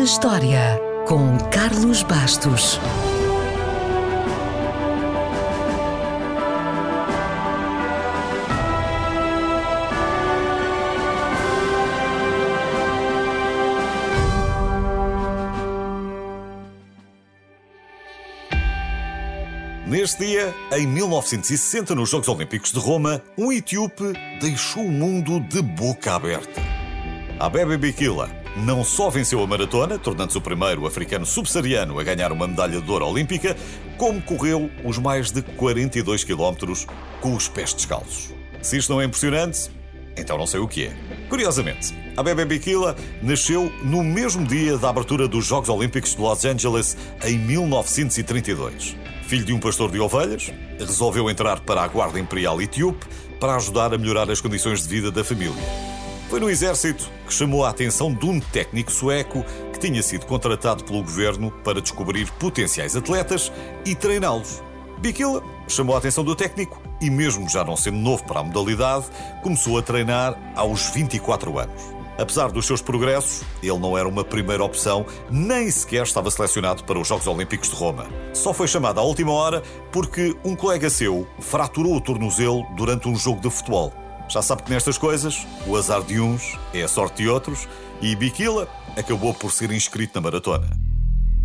[0.00, 2.80] na História, com Carlos Bastos.
[19.86, 25.60] Neste dia, em 1960, nos Jogos Olímpicos de Roma, um etíope deixou o mundo de
[25.60, 26.62] boca aberta.
[27.38, 32.46] Abebe Bikila não só venceu a maratona, tornando-se o primeiro africano subsaariano a ganhar uma
[32.46, 33.56] medalha de ouro olímpica,
[33.96, 36.86] como correu os mais de 42 quilómetros
[37.20, 38.30] com os pés descalços.
[38.62, 39.70] Se isto não é impressionante,
[40.16, 40.96] então não sei o que é.
[41.28, 46.44] Curiosamente, a Bebe Bikila nasceu no mesmo dia da abertura dos Jogos Olímpicos de Los
[46.44, 48.96] Angeles em 1932.
[49.26, 53.06] Filho de um pastor de ovelhas, resolveu entrar para a Guarda Imperial Etíope
[53.38, 55.99] para ajudar a melhorar as condições de vida da família.
[56.30, 60.84] Foi no exército que chamou a atenção de um técnico sueco que tinha sido contratado
[60.84, 63.50] pelo governo para descobrir potenciais atletas
[63.84, 64.62] e treiná-los.
[64.98, 69.06] Bikila chamou a atenção do técnico e, mesmo já não sendo novo para a modalidade,
[69.42, 71.82] começou a treinar aos 24 anos.
[72.16, 76.96] Apesar dos seus progressos, ele não era uma primeira opção, nem sequer estava selecionado para
[76.96, 78.06] os Jogos Olímpicos de Roma.
[78.32, 83.16] Só foi chamado à última hora porque um colega seu fraturou o tornozelo durante um
[83.16, 83.92] jogo de futebol.
[84.30, 87.68] Já sabe que nestas coisas, o azar de uns é a sorte de outros
[88.00, 90.68] e Bikila acabou por ser inscrito na maratona.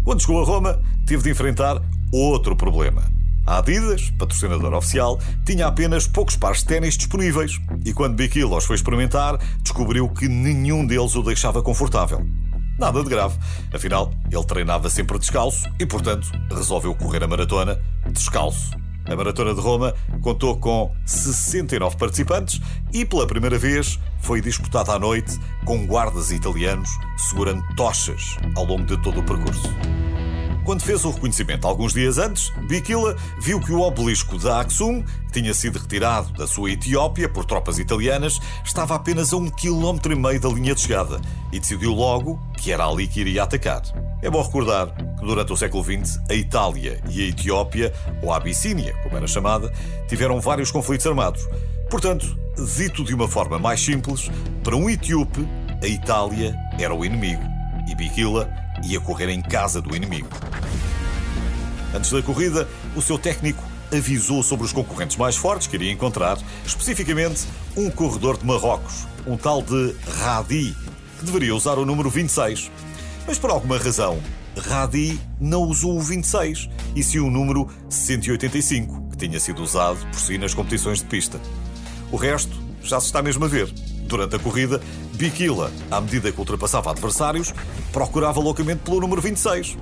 [0.04, 1.82] Quando chegou a Roma, teve de enfrentar
[2.14, 3.02] outro problema.
[3.44, 8.66] A Adidas, patrocinadora oficial, tinha apenas poucos pares de ténis disponíveis e quando Bikila os
[8.66, 12.24] foi experimentar, descobriu que nenhum deles o deixava confortável.
[12.78, 13.36] Nada de grave,
[13.74, 18.85] afinal, ele treinava sempre descalço e, portanto, resolveu correr a maratona descalço.
[19.08, 22.60] A Maratona de Roma contou com 69 participantes
[22.92, 28.86] e, pela primeira vez, foi disputada à noite com guardas italianos segurando tochas ao longo
[28.86, 29.70] de todo o percurso.
[30.66, 35.40] Quando fez o reconhecimento alguns dias antes, Bikila viu que o obelisco da Aksum, que
[35.40, 40.16] tinha sido retirado da sua Etiópia por tropas italianas, estava apenas a um quilómetro e
[40.16, 41.22] meio da linha de chegada
[41.52, 43.84] e decidiu logo que era ali que iria atacar.
[44.24, 47.94] É bom recordar que durante o século XX a Itália e a Etiópia,
[48.24, 49.72] ou a Abissínia, como era chamada,
[50.08, 51.48] tiveram vários conflitos armados.
[51.92, 52.36] Portanto,
[52.76, 54.32] dito de uma forma mais simples,
[54.64, 55.48] para um etíope,
[55.84, 57.44] a Itália era o inimigo
[57.88, 60.30] e Bikila ia correr em casa do inimigo.
[61.94, 63.64] Antes da corrida, o seu técnico
[63.96, 67.46] avisou sobre os concorrentes mais fortes que iria encontrar, especificamente
[67.78, 70.76] um corredor de Marrocos, um tal de Radi,
[71.20, 72.70] que deveria usar o número 26.
[73.28, 74.20] Mas por alguma razão,
[74.58, 80.20] Radi não usou o 26 e sim o número 185, que tinha sido usado por
[80.20, 81.40] si nas competições de pista.
[82.12, 83.74] O resto já se está mesmo a ver.
[84.06, 84.80] Durante a corrida,
[85.14, 87.54] Bikila, à medida que ultrapassava adversários,
[87.92, 89.78] procurava loucamente pelo número 26.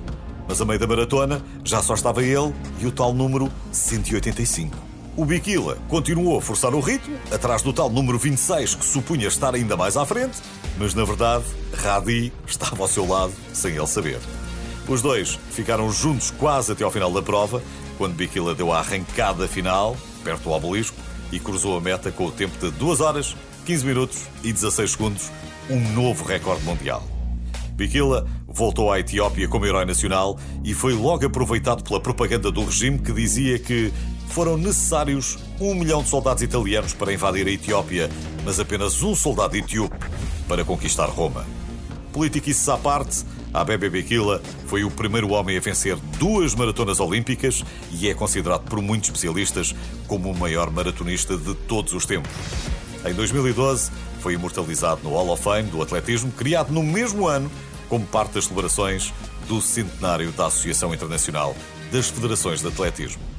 [0.48, 4.76] Mas a meio da maratona já só estava ele e o tal número 185.
[5.16, 9.54] O Bikila continuou a forçar o ritmo, atrás do tal número 26 que supunha estar
[9.54, 10.38] ainda mais à frente,
[10.78, 14.18] mas na verdade, Radi estava ao seu lado sem ele saber.
[14.88, 17.62] Os dois ficaram juntos quase até ao final da prova,
[17.96, 20.96] quando Bikila deu a arrancada final, perto do obelisco,
[21.30, 25.30] e cruzou a meta com o tempo de 2 horas, 15 minutos e 16 segundos,
[25.70, 27.02] um novo recorde mundial.
[27.72, 32.98] Bikila voltou à Etiópia como herói nacional e foi logo aproveitado pela propaganda do regime
[32.98, 33.90] que dizia que
[34.28, 38.10] foram necessários um milhão de soldados italianos para invadir a Etiópia,
[38.44, 39.96] mas apenas um soldado etíope
[40.46, 41.46] para conquistar Roma.
[42.12, 48.08] Politiquices à parte, Abebe Bikila foi o primeiro homem a vencer duas maratonas olímpicas e
[48.08, 49.74] é considerado por muitos especialistas
[50.06, 52.30] como o maior maratonista de todos os tempos.
[53.04, 57.50] Em 2012, foi imortalizado no Hall of Fame do atletismo, criado no mesmo ano
[57.88, 59.12] como parte das celebrações
[59.46, 61.54] do centenário da Associação Internacional
[61.92, 63.33] das Federações de Atletismo.